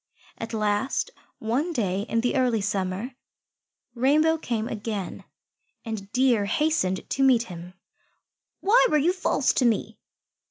[0.39, 3.13] At last, one day in the early summer,
[3.93, 5.25] Rainbow came again,
[5.85, 7.75] and Deer hastened to meet him.
[8.61, 9.99] "Why were you false to me?"